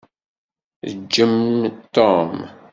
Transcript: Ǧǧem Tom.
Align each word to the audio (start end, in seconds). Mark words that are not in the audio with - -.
Ǧǧem 1.01 1.35
Tom. 1.95 2.33